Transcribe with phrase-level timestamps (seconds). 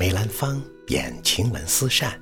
[0.00, 2.18] 梅兰芳演晴雯丝扇，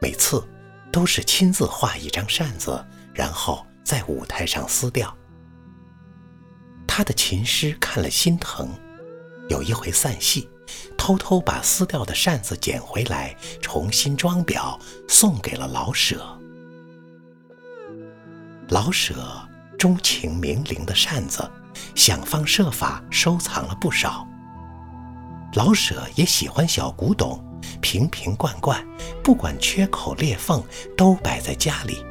[0.00, 0.42] 每次
[0.90, 5.14] 都是亲自画一张扇子，然后在舞台上撕掉。
[6.88, 8.70] 他的琴师看了心疼，
[9.50, 10.48] 有一回散戏，
[10.96, 16.26] 偷偷把撕掉的扇子捡回来，重新装裱，送给了老舍。
[18.70, 19.46] 老舍
[19.78, 21.46] 钟情名伶的扇子，
[21.94, 24.26] 想方设法收藏了不少。
[25.56, 27.42] 老舍也喜欢小古董，
[27.80, 28.86] 瓶瓶罐罐，
[29.24, 30.62] 不管缺口裂缝，
[30.94, 32.04] 都摆在家里。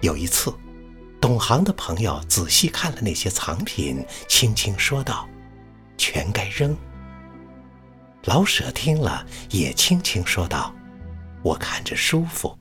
[0.00, 0.52] 有一次，
[1.20, 5.28] 懂行的朋友仔细看了那些藏品，轻轻说道
[5.96, 6.76] ：“全该扔。”
[8.26, 10.74] 老舍听了，也轻轻说道
[11.44, 12.58] ：“我看着舒服。”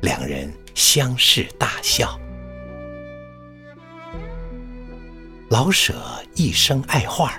[0.00, 2.18] 两人相视大笑。
[5.50, 6.02] 老舍
[6.34, 7.38] 一生爱画。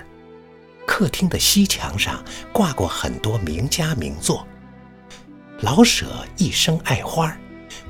[0.90, 2.20] 客厅的西墙上
[2.52, 4.44] 挂过很多名家名作。
[5.60, 7.32] 老舍一生爱花，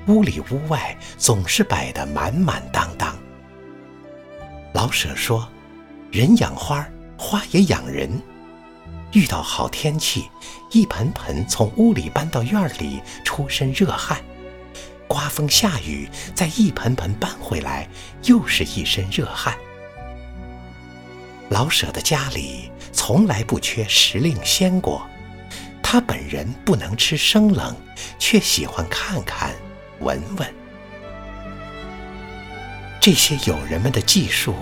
[0.06, 3.16] 屋里屋外总是摆得满满当当。
[4.74, 5.48] 老舍说
[6.12, 8.20] ：“人养花，花也养人。
[9.12, 10.28] 遇到好天气，
[10.70, 14.18] 一盆盆从屋里搬到院里，出身热汗；
[15.08, 17.88] 刮风下雨，再一盆盆搬回来，
[18.24, 19.56] 又是一身热汗。”
[21.60, 25.06] 老舍的家里从来不缺时令鲜果，
[25.82, 27.76] 他本人不能吃生冷，
[28.18, 29.54] 却喜欢看看、
[29.98, 30.54] 闻闻。
[32.98, 34.54] 这些友人们的技术，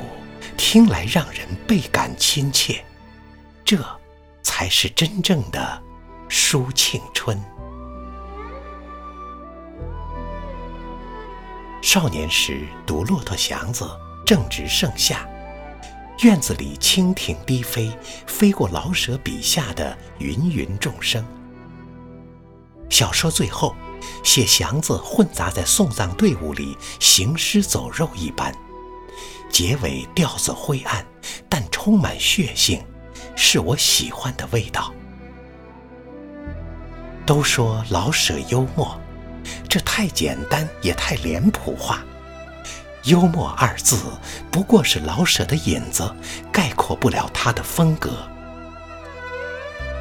[0.56, 2.84] 听来让人倍感亲切。
[3.64, 3.78] 这
[4.42, 5.80] 才是真正的
[6.28, 7.40] 舒庆春。
[11.80, 13.84] 少年时读《骆驼祥子》，
[14.26, 15.24] 正值盛夏。
[16.22, 17.96] 院子里蜻蜓低飞，
[18.26, 21.24] 飞过老舍笔下的芸芸众生。
[22.90, 23.76] 小说最后，
[24.24, 28.52] 写祥子混杂在送葬队伍里行尸走肉一般，
[29.48, 31.06] 结尾调子灰暗，
[31.48, 32.84] 但充满血性，
[33.36, 34.92] 是我喜欢的味道。
[37.24, 39.00] 都说老舍幽默，
[39.68, 42.02] 这太简单也太脸谱化。
[43.08, 43.96] 幽默二字
[44.50, 46.14] 不过是老舍的引子，
[46.52, 48.28] 概括不了他的风格。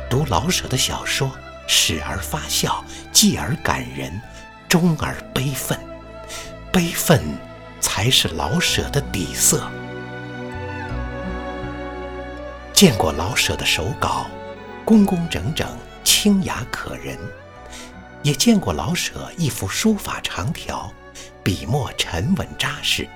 [0.10, 1.32] 读老舍的小说，
[1.68, 4.22] 始而发笑，继而感人，
[4.68, 5.80] 终而悲愤。
[6.70, 7.24] 悲愤
[7.80, 9.66] 才是老舍的底色。
[12.74, 14.28] 见过老舍的手稿，
[14.84, 15.66] 工工整整，
[16.04, 17.16] 清雅可人；
[18.22, 20.92] 也见过老舍一幅书法长条。
[21.44, 23.08] 笔墨沉稳扎实，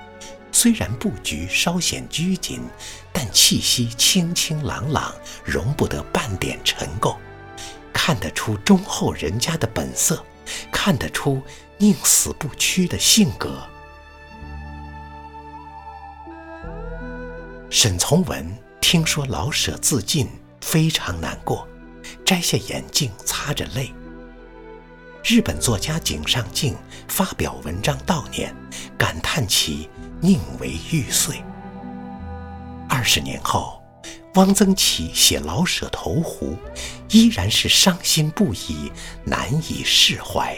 [0.50, 2.60] 虽然布局稍显拘谨，
[3.12, 5.14] 但气息清清朗朗，
[5.44, 7.16] 容不得半点尘垢，
[7.92, 10.24] 看得出忠厚人家的本色，
[10.70, 11.42] 看得出
[11.78, 13.62] 宁死不屈的性格。
[17.70, 18.46] 沈从文
[18.80, 20.28] 听说老舍自尽，
[20.60, 21.66] 非常难过，
[22.24, 23.92] 摘下眼镜擦着泪。
[25.32, 26.76] 日本作家井上靖
[27.08, 28.54] 发表文章悼念，
[28.98, 29.88] 感叹其
[30.20, 31.42] 宁为玉碎。
[32.86, 33.82] 二十年后，
[34.34, 36.54] 汪曾祺写老舍投湖，
[37.08, 38.92] 依然是伤心不已，
[39.24, 40.54] 难以释怀。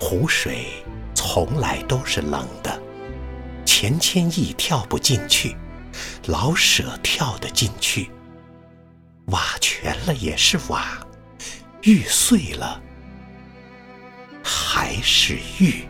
[0.00, 0.68] 湖水
[1.14, 2.80] 从来都是冷的，
[3.66, 5.54] 钱谦益跳不进去，
[6.24, 8.10] 老舍跳得进去。
[9.26, 10.98] 瓦全了也是瓦。
[11.82, 12.82] 玉碎了，
[14.42, 15.84] 还是玉。